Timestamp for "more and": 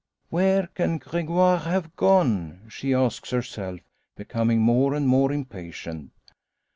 4.59-5.07